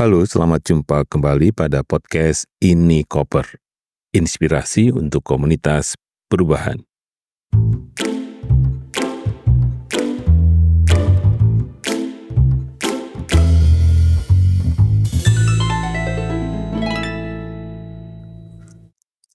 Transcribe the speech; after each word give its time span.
Halo, 0.00 0.24
selamat 0.24 0.64
jumpa 0.64 1.04
kembali 1.12 1.52
pada 1.52 1.84
podcast 1.84 2.48
Ini 2.56 3.04
Koper. 3.04 3.60
Inspirasi 4.16 4.88
untuk 4.96 5.20
komunitas 5.20 5.92
perubahan. 6.24 6.80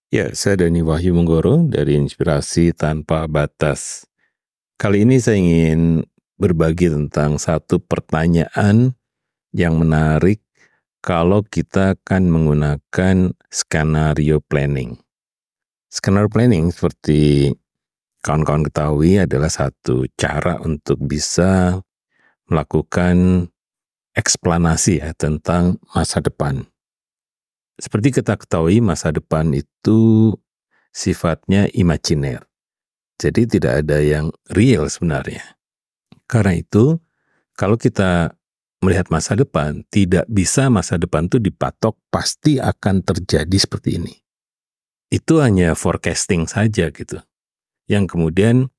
Ya, 0.10 0.34
saya 0.34 0.66
Dani 0.66 0.82
Wahyu 0.82 1.14
Menggoro 1.14 1.62
dari 1.70 1.94
Inspirasi 1.94 2.74
Tanpa 2.74 3.30
Batas. 3.30 4.10
Kali 4.82 5.06
ini 5.06 5.22
saya 5.22 5.38
ingin 5.38 6.10
berbagi 6.42 6.90
tentang 6.90 7.38
satu 7.38 7.78
pertanyaan 7.78 8.98
yang 9.54 9.78
menarik 9.78 10.45
kalau 11.06 11.46
kita 11.46 11.94
akan 11.94 12.34
menggunakan 12.34 13.38
skenario 13.54 14.42
planning. 14.42 14.98
Skenario 15.86 16.34
planning 16.34 16.74
seperti 16.74 17.54
kawan-kawan 18.26 18.66
ketahui 18.66 19.22
adalah 19.22 19.54
satu 19.54 20.10
cara 20.18 20.58
untuk 20.66 20.98
bisa 21.06 21.78
melakukan 22.50 23.46
eksplanasi 24.18 25.06
ya 25.06 25.14
tentang 25.14 25.78
masa 25.94 26.26
depan. 26.26 26.66
Seperti 27.78 28.18
kita 28.18 28.34
ketahui 28.34 28.82
masa 28.82 29.14
depan 29.14 29.54
itu 29.54 30.34
sifatnya 30.90 31.70
imajiner. 31.78 32.50
Jadi 33.22 33.46
tidak 33.46 33.86
ada 33.86 34.02
yang 34.02 34.34
real 34.50 34.90
sebenarnya. 34.90 35.54
Karena 36.26 36.58
itu 36.58 36.98
kalau 37.54 37.78
kita 37.78 38.34
melihat 38.86 39.10
masa 39.10 39.34
depan, 39.34 39.82
tidak 39.90 40.30
bisa 40.30 40.70
masa 40.70 41.02
depan 41.02 41.26
itu 41.26 41.42
dipatok 41.42 41.98
pasti 42.14 42.62
akan 42.62 43.02
terjadi 43.02 43.58
seperti 43.58 43.98
ini. 43.98 44.14
Itu 45.10 45.42
hanya 45.42 45.74
forecasting 45.74 46.46
saja 46.46 46.94
gitu. 46.94 47.18
Yang 47.90 48.14
kemudian 48.14 48.70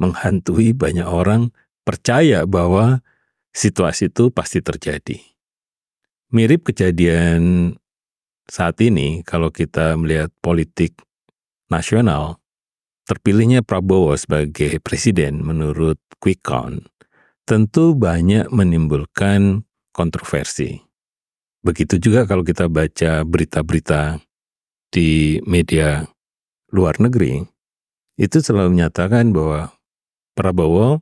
menghantui 0.00 0.72
banyak 0.72 1.04
orang 1.04 1.52
percaya 1.84 2.48
bahwa 2.48 3.04
situasi 3.52 4.08
itu 4.08 4.32
pasti 4.32 4.64
terjadi. 4.64 5.20
Mirip 6.32 6.72
kejadian 6.72 7.76
saat 8.48 8.80
ini 8.80 9.20
kalau 9.22 9.52
kita 9.52 9.94
melihat 10.00 10.32
politik 10.40 10.96
nasional, 11.68 12.40
terpilihnya 13.04 13.60
Prabowo 13.60 14.16
sebagai 14.16 14.80
presiden 14.80 15.44
menurut 15.44 16.00
quick 16.18 16.40
count 16.40 16.93
tentu 17.44 17.92
banyak 17.92 18.48
menimbulkan 18.48 19.68
kontroversi. 19.92 20.80
Begitu 21.64 21.96
juga 22.00 22.28
kalau 22.28 22.44
kita 22.44 22.68
baca 22.68 23.24
berita-berita 23.24 24.20
di 24.92 25.40
media 25.48 26.04
luar 26.72 27.00
negeri, 27.00 27.44
itu 28.20 28.36
selalu 28.40 28.76
menyatakan 28.80 29.32
bahwa 29.32 29.72
Prabowo 30.34 31.00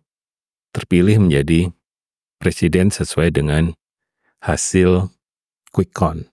terpilih 0.77 1.19
menjadi 1.25 1.73
presiden 2.37 2.93
sesuai 2.93 3.33
dengan 3.33 3.73
hasil 4.45 5.09
quick 5.73 5.95
count. 5.95 6.29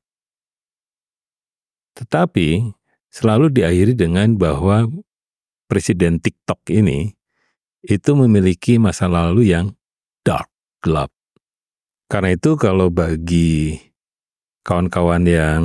Tetapi 1.95 2.75
selalu 3.11 3.51
diakhiri 3.53 3.93
dengan 3.95 4.35
bahwa 4.35 4.87
presiden 5.71 6.19
TikTok 6.19 6.69
ini 6.69 7.13
itu 7.85 8.11
memiliki 8.15 8.75
masa 8.75 9.07
lalu 9.07 9.55
yang 9.55 9.78
dark, 10.23 10.49
gelap. 10.83 11.11
Karena 12.09 12.33
itu 12.33 12.57
kalau 12.57 12.89
bagi 12.89 13.77
kawan-kawan 14.65 15.23
yang 15.29 15.63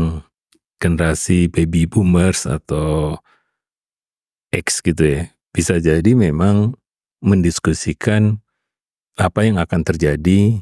generasi 0.76 1.48
baby 1.48 1.88
boomers 1.88 2.44
atau 2.44 3.16
X 4.52 4.84
gitu 4.84 5.02
ya, 5.02 5.20
bisa 5.50 5.80
jadi 5.80 6.12
memang 6.12 6.76
mendiskusikan 7.24 8.44
apa 9.16 9.46
yang 9.46 9.56
akan 9.56 9.80
terjadi 9.86 10.60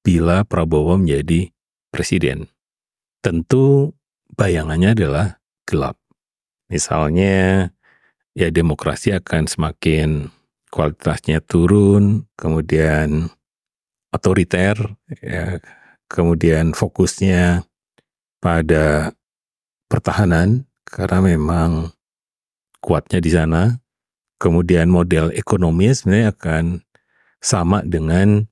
bila 0.00 0.48
Prabowo 0.48 0.96
menjadi 0.96 1.52
presiden. 1.92 2.48
Tentu 3.20 3.92
bayangannya 4.38 4.96
adalah 4.96 5.26
gelap. 5.68 6.00
Misalnya, 6.72 7.68
ya 8.32 8.48
demokrasi 8.48 9.12
akan 9.12 9.50
semakin 9.50 10.32
kualitasnya 10.70 11.42
turun, 11.42 12.24
kemudian 12.38 13.28
otoriter, 14.14 14.78
ya, 15.22 15.58
kemudian 16.06 16.72
fokusnya 16.74 17.66
pada 18.42 19.14
pertahanan 19.90 20.66
karena 20.86 21.18
memang 21.22 21.70
kuatnya 22.82 23.20
di 23.20 23.30
sana. 23.30 23.62
Kemudian 24.40 24.88
model 24.88 25.36
ekonomi 25.36 25.92
sebenarnya 25.92 26.32
akan 26.32 26.64
sama 27.44 27.84
dengan 27.84 28.48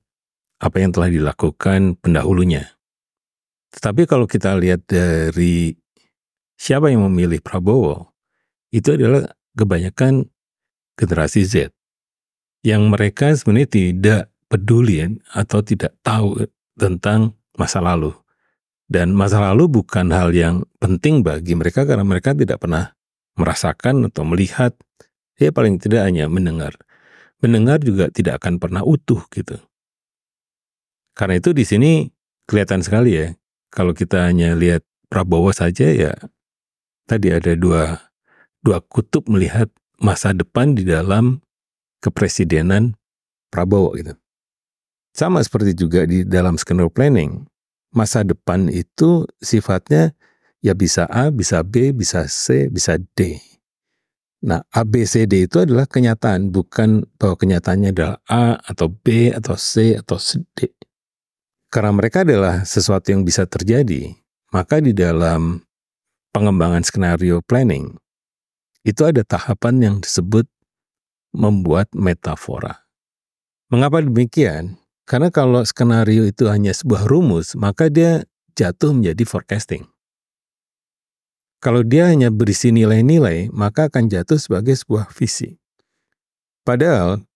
apa 0.61 0.77
yang 0.77 0.93
telah 0.93 1.09
dilakukan 1.09 1.97
pendahulunya. 1.97 2.77
Tetapi 3.73 4.05
kalau 4.05 4.29
kita 4.29 4.53
lihat 4.53 4.85
dari 4.85 5.73
siapa 6.61 6.93
yang 6.93 7.09
memilih 7.09 7.41
Prabowo, 7.41 8.13
itu 8.69 8.93
adalah 8.93 9.33
kebanyakan 9.57 10.29
generasi 10.93 11.41
Z. 11.41 11.73
Yang 12.65 12.83
mereka 12.91 13.27
sebenarnya 13.31 13.69
tidak 13.69 14.21
peduli 14.51 15.05
atau 15.31 15.59
tidak 15.63 15.95
tahu 16.03 16.43
tentang 16.75 17.37
masa 17.55 17.79
lalu. 17.79 18.11
Dan 18.89 19.13
masa 19.13 19.37
lalu 19.39 19.69
bukan 19.69 20.09
hal 20.09 20.33
yang 20.33 20.65
penting 20.81 21.21
bagi 21.21 21.53
mereka 21.53 21.85
karena 21.85 22.01
mereka 22.01 22.33
tidak 22.33 22.57
pernah 22.57 22.97
merasakan 23.37 24.09
atau 24.09 24.25
melihat, 24.25 24.73
ya 25.37 25.53
paling 25.53 25.77
tidak 25.77 26.03
hanya 26.09 26.25
mendengar. 26.25 26.73
Mendengar 27.39 27.79
juga 27.79 28.09
tidak 28.09 28.43
akan 28.43 28.57
pernah 28.57 28.81
utuh 28.81 29.23
gitu. 29.31 29.61
Karena 31.13 31.37
itu 31.37 31.53
di 31.53 31.63
sini 31.63 32.09
kelihatan 32.49 32.81
sekali 32.81 33.15
ya, 33.15 33.27
kalau 33.69 33.93
kita 33.93 34.25
hanya 34.25 34.57
lihat 34.57 34.83
Prabowo 35.09 35.49
saja 35.49 35.89
ya 35.89 36.13
tadi 37.09 37.33
ada 37.33 37.57
dua 37.57 38.13
dua 38.61 38.77
kutub 38.85 39.25
melihat 39.25 39.73
masa 39.97 40.37
depan 40.37 40.77
di 40.77 40.85
dalam 40.85 41.41
kepresidenan 41.99 42.95
Prabowo 43.49 43.95
gitu. 43.97 44.13
Sama 45.15 45.41
seperti 45.41 45.73
juga 45.73 46.05
di 46.05 46.21
dalam 46.23 46.55
skenario 46.55 46.87
planning, 46.87 47.43
masa 47.91 48.21
depan 48.21 48.69
itu 48.69 49.25
sifatnya 49.41 50.13
ya 50.61 50.77
bisa 50.77 51.09
A, 51.09 51.33
bisa 51.33 51.65
B, 51.65 51.91
bisa 51.91 52.29
C, 52.29 52.69
bisa 52.69 52.95
D. 53.17 53.41
Nah, 54.39 54.63
A, 54.71 54.87
B, 54.87 55.03
C, 55.03 55.27
D 55.27 55.49
itu 55.51 55.59
adalah 55.59 55.83
kenyataan, 55.83 56.55
bukan 56.55 57.03
bahwa 57.19 57.35
kenyataannya 57.35 57.91
adalah 57.91 58.17
A 58.31 58.55
atau 58.55 58.87
B 58.87 59.35
atau 59.35 59.59
C 59.59 59.99
atau 59.99 60.15
D. 60.55 60.71
Karena 61.67 61.91
mereka 61.91 62.23
adalah 62.23 62.63
sesuatu 62.63 63.11
yang 63.11 63.27
bisa 63.27 63.43
terjadi, 63.43 64.15
maka 64.55 64.79
di 64.79 64.95
dalam 64.95 65.59
pengembangan 66.31 66.85
skenario 66.85 67.43
planning 67.43 67.99
itu 68.87 69.03
ada 69.03 69.27
tahapan 69.27 69.75
yang 69.83 69.95
disebut 69.99 70.47
membuat 71.35 71.91
metafora. 71.93 72.85
Mengapa 73.69 74.01
demikian? 74.01 74.81
Karena 75.05 75.33
kalau 75.33 75.65
skenario 75.65 76.25
itu 76.25 76.45
hanya 76.49 76.73
sebuah 76.73 77.09
rumus, 77.09 77.57
maka 77.57 77.89
dia 77.89 78.25
jatuh 78.53 78.93
menjadi 78.93 79.25
forecasting. 79.25 79.89
Kalau 81.59 81.83
dia 81.83 82.07
hanya 82.07 82.29
berisi 82.29 82.69
nilai-nilai, 82.71 83.51
maka 83.51 83.89
akan 83.89 84.07
jatuh 84.07 84.37
sebagai 84.39 84.77
sebuah 84.77 85.11
visi. 85.11 85.59
Padahal 86.63 87.29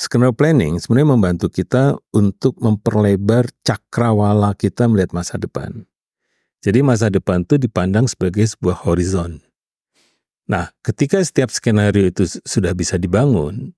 Skenario 0.00 0.32
planning 0.32 0.80
sebenarnya 0.80 1.12
membantu 1.12 1.52
kita 1.52 1.92
untuk 2.16 2.56
memperlebar 2.56 3.52
cakrawala 3.60 4.56
kita 4.56 4.88
melihat 4.88 5.12
masa 5.12 5.36
depan. 5.36 5.84
Jadi 6.64 6.80
masa 6.80 7.12
depan 7.12 7.44
itu 7.44 7.60
dipandang 7.60 8.08
sebagai 8.08 8.48
sebuah 8.48 8.80
horizon. 8.88 9.44
Nah, 10.50 10.74
ketika 10.82 11.22
setiap 11.22 11.54
skenario 11.54 12.10
itu 12.10 12.26
sudah 12.42 12.74
bisa 12.74 12.98
dibangun, 12.98 13.70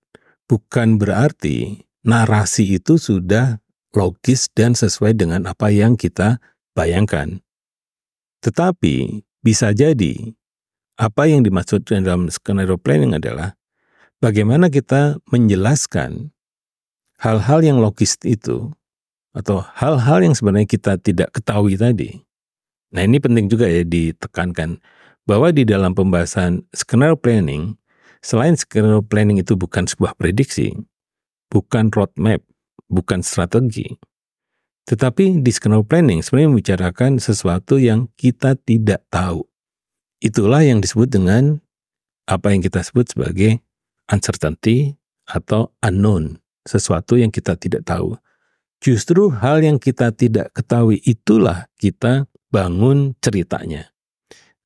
bukan 0.49 0.97
berarti 0.97 1.85
narasi 2.01 2.81
itu 2.81 2.97
sudah 2.97 3.61
logis 3.93 4.49
dan 4.57 4.73
sesuai 4.73 5.13
dengan 5.13 5.45
apa 5.45 5.69
yang 5.69 6.01
kita 6.01 6.41
bayangkan. 6.73 7.45
Tetapi 8.41 9.21
bisa 9.45 9.77
jadi 9.77 10.33
apa 10.97 11.29
yang 11.29 11.45
dimaksud 11.45 11.85
dalam 11.85 12.33
skenario 12.33 12.81
planning 12.81 13.21
adalah 13.21 13.53
bagaimana 14.25 14.73
kita 14.73 15.21
menjelaskan 15.29 16.33
hal-hal 17.21 17.61
yang 17.61 17.85
logis 17.85 18.17
itu 18.25 18.73
atau 19.37 19.61
hal-hal 19.77 20.25
yang 20.25 20.33
sebenarnya 20.33 20.69
kita 20.73 20.97
tidak 20.97 21.37
ketahui 21.37 21.77
tadi. 21.77 22.25
Nah 22.97 23.05
ini 23.05 23.21
penting 23.21 23.53
juga 23.53 23.69
ya 23.69 23.85
ditekankan 23.85 24.81
bahwa 25.27 25.55
di 25.55 25.63
dalam 25.63 25.95
pembahasan 25.95 26.67
skenario 26.75 27.15
planning, 27.15 27.79
selain 28.23 28.59
skenario 28.59 29.03
planning 29.03 29.39
itu 29.39 29.55
bukan 29.55 29.87
sebuah 29.87 30.19
prediksi, 30.19 30.75
bukan 31.51 31.91
roadmap, 31.95 32.43
bukan 32.91 33.23
strategi, 33.25 33.99
Tetapi 34.83 35.47
di 35.47 35.51
skenario 35.55 35.87
planning 35.87 36.27
sebenarnya 36.27 36.51
membicarakan 36.51 37.23
sesuatu 37.23 37.79
yang 37.79 38.11
kita 38.19 38.59
tidak 38.59 39.07
tahu. 39.15 39.47
Itulah 40.19 40.67
yang 40.67 40.83
disebut 40.83 41.07
dengan 41.07 41.63
apa 42.27 42.51
yang 42.51 42.67
kita 42.67 42.83
sebut 42.83 43.15
sebagai 43.15 43.63
uncertainty 44.11 44.99
atau 45.31 45.71
unknown, 45.87 46.43
sesuatu 46.67 47.15
yang 47.15 47.31
kita 47.31 47.55
tidak 47.55 47.87
tahu. 47.87 48.19
Justru 48.83 49.31
hal 49.31 49.63
yang 49.63 49.79
kita 49.79 50.11
tidak 50.11 50.51
ketahui 50.51 50.99
itulah 51.07 51.71
kita 51.79 52.27
bangun 52.51 53.15
ceritanya. 53.23 53.92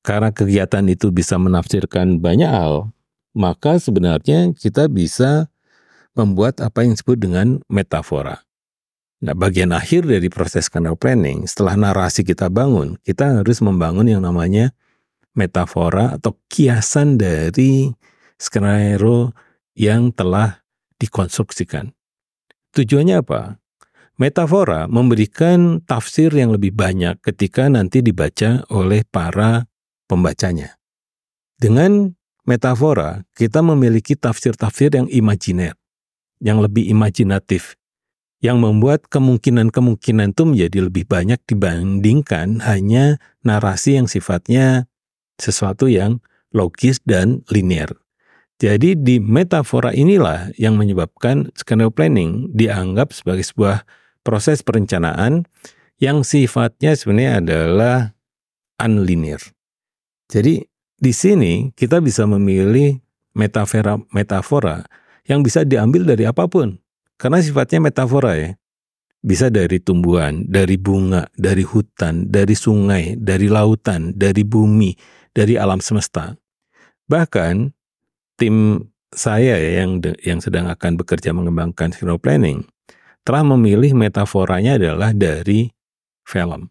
Karena 0.06 0.30
kegiatan 0.30 0.86
itu 0.86 1.10
bisa 1.10 1.34
menafsirkan 1.34 2.22
banyak 2.22 2.46
hal, 2.46 2.94
maka 3.34 3.82
sebenarnya 3.82 4.54
kita 4.54 4.86
bisa 4.86 5.50
membuat 6.14 6.62
apa 6.62 6.86
yang 6.86 6.94
disebut 6.94 7.18
dengan 7.18 7.58
metafora. 7.66 8.46
Nah, 9.18 9.34
bagian 9.34 9.74
akhir 9.74 10.06
dari 10.06 10.30
proses 10.30 10.70
skenario 10.70 10.94
planning, 10.94 11.50
setelah 11.50 11.74
narasi 11.74 12.22
kita 12.22 12.46
bangun, 12.46 12.94
kita 13.02 13.42
harus 13.42 13.58
membangun 13.58 14.06
yang 14.06 14.22
namanya 14.22 14.70
metafora 15.34 16.14
atau 16.14 16.38
kiasan 16.46 17.18
dari 17.18 17.90
skenario 18.38 19.34
yang 19.74 20.14
telah 20.14 20.62
dikonstruksikan. 21.02 21.90
Tujuannya 22.78 23.26
apa? 23.26 23.58
Metafora 24.16 24.88
memberikan 24.88 25.84
tafsir 25.84 26.32
yang 26.32 26.54
lebih 26.54 26.72
banyak 26.72 27.20
ketika 27.20 27.68
nanti 27.68 28.00
dibaca 28.00 28.64
oleh 28.72 29.04
para 29.04 29.68
pembacanya. 30.06 30.78
Dengan 31.58 32.14
metafora, 32.46 33.26
kita 33.34 33.60
memiliki 33.60 34.14
tafsir-tafsir 34.14 34.94
yang 34.94 35.10
imajiner, 35.10 35.74
yang 36.40 36.62
lebih 36.62 36.86
imajinatif, 36.86 37.74
yang 38.44 38.62
membuat 38.62 39.08
kemungkinan-kemungkinan 39.10 40.36
itu 40.36 40.42
menjadi 40.46 40.78
lebih 40.86 41.04
banyak 41.08 41.40
dibandingkan 41.48 42.62
hanya 42.62 43.18
narasi 43.42 43.98
yang 43.98 44.06
sifatnya 44.06 44.86
sesuatu 45.40 45.88
yang 45.88 46.22
logis 46.52 47.00
dan 47.04 47.42
linear. 47.50 47.92
Jadi 48.56 48.96
di 48.96 49.20
metafora 49.20 49.92
inilah 49.92 50.48
yang 50.56 50.80
menyebabkan 50.80 51.52
skenario 51.52 51.92
planning 51.92 52.48
dianggap 52.56 53.12
sebagai 53.12 53.44
sebuah 53.44 53.84
proses 54.24 54.64
perencanaan 54.64 55.44
yang 56.00 56.24
sifatnya 56.24 56.96
sebenarnya 56.96 57.32
adalah 57.44 57.96
unlinear. 58.80 59.40
Jadi 60.26 60.62
di 60.96 61.12
sini 61.12 61.70
kita 61.76 62.02
bisa 62.02 62.26
memilih 62.26 62.98
metafora 63.36 64.00
metafora 64.10 64.82
yang 65.28 65.42
bisa 65.42 65.62
diambil 65.62 66.06
dari 66.06 66.24
apa 66.26 66.46
pun. 66.50 66.78
Karena 67.16 67.40
sifatnya 67.40 67.90
metafora 67.90 68.36
ya. 68.36 68.50
Bisa 69.26 69.50
dari 69.50 69.82
tumbuhan, 69.82 70.46
dari 70.46 70.78
bunga, 70.78 71.26
dari 71.34 71.66
hutan, 71.66 72.30
dari 72.30 72.54
sungai, 72.54 73.18
dari 73.18 73.50
lautan, 73.50 74.14
dari 74.14 74.46
bumi, 74.46 74.94
dari 75.34 75.58
alam 75.58 75.82
semesta. 75.82 76.36
Bahkan 77.10 77.74
tim 78.38 78.86
saya 79.10 79.56
ya 79.56 79.82
yang 79.82 79.98
yang 80.22 80.38
sedang 80.38 80.68
akan 80.70 81.00
bekerja 81.00 81.32
mengembangkan 81.32 81.90
hero 81.96 82.20
planning 82.20 82.68
telah 83.26 83.42
memilih 83.42 83.96
metaforanya 83.98 84.78
adalah 84.78 85.10
dari 85.10 85.74
film. 86.22 86.70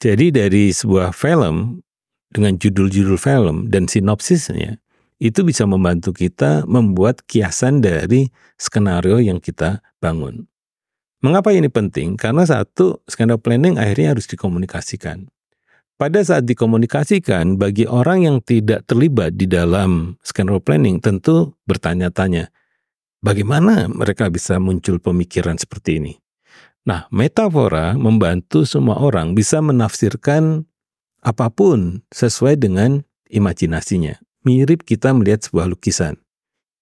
Jadi 0.00 0.32
dari 0.34 0.72
sebuah 0.74 1.12
film 1.14 1.84
dengan 2.30 2.56
judul-judul 2.56 3.18
film 3.18 3.68
dan 3.68 3.90
sinopsisnya 3.90 4.78
itu 5.20 5.44
bisa 5.44 5.68
membantu 5.68 6.16
kita 6.16 6.64
membuat 6.64 7.22
kiasan 7.28 7.84
dari 7.84 8.32
skenario 8.56 9.20
yang 9.20 9.36
kita 9.36 9.84
bangun. 10.00 10.48
Mengapa 11.20 11.52
ini 11.52 11.68
penting? 11.68 12.16
Karena 12.16 12.48
satu, 12.48 13.04
skenario 13.04 13.36
planning 13.36 13.76
akhirnya 13.76 14.16
harus 14.16 14.24
dikomunikasikan. 14.24 15.28
Pada 16.00 16.24
saat 16.24 16.48
dikomunikasikan, 16.48 17.60
bagi 17.60 17.84
orang 17.84 18.24
yang 18.24 18.36
tidak 18.40 18.88
terlibat 18.88 19.36
di 19.36 19.44
dalam 19.44 20.16
skenario 20.24 20.64
planning 20.64 20.96
tentu 20.96 21.52
bertanya-tanya, 21.68 22.48
bagaimana 23.20 23.84
mereka 23.92 24.32
bisa 24.32 24.56
muncul 24.56 24.96
pemikiran 24.96 25.60
seperti 25.60 26.00
ini? 26.00 26.16
Nah, 26.88 27.04
metafora 27.12 27.92
membantu 28.00 28.64
semua 28.64 28.96
orang 28.96 29.36
bisa 29.36 29.60
menafsirkan 29.60 30.64
apa 31.20 31.52
pun 31.52 32.00
sesuai 32.12 32.56
dengan 32.60 33.04
imajinasinya 33.28 34.20
mirip 34.44 34.84
kita 34.88 35.12
melihat 35.12 35.44
sebuah 35.44 35.68
lukisan. 35.68 36.16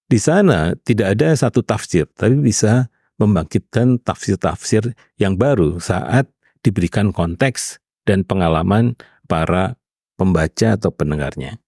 Di 0.08 0.16
sana 0.16 0.72
tidak 0.88 1.18
ada 1.18 1.36
satu 1.36 1.60
tafsir, 1.60 2.08
tapi 2.16 2.38
bisa 2.40 2.88
membangkitkan 3.20 4.00
tafsir-tafsir 4.00 4.94
yang 5.20 5.36
baru 5.36 5.82
saat 5.82 6.30
diberikan 6.64 7.12
konteks 7.12 7.82
dan 8.08 8.24
pengalaman 8.24 8.96
para 9.28 9.76
pembaca 10.16 10.78
atau 10.78 10.90
pendengarnya. 10.94 11.60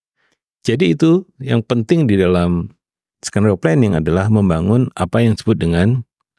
Jadi 0.65 0.97
itu 0.97 1.29
yang 1.43 1.61
penting 1.61 2.09
di 2.09 2.17
dalam 2.17 2.73
skenario 3.21 3.61
planning 3.61 3.99
adalah 3.99 4.33
membangun 4.33 4.89
apa 4.97 5.21
yang 5.21 5.37
disebut 5.37 5.59
dengan 5.61 5.89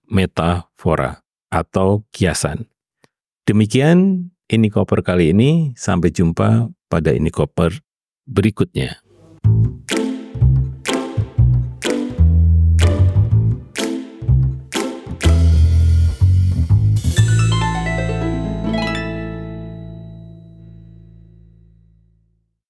metafora 0.10 1.22
atau 1.54 2.06
kiasan. 2.10 2.66
Demikian 3.46 4.30
ini 4.52 4.68
koper 4.68 5.00
kali 5.00 5.32
ini, 5.32 5.72
sampai 5.80 6.12
jumpa 6.12 6.68
pada 6.92 7.16
ini 7.16 7.32
koper 7.32 7.80
berikutnya. 8.28 9.11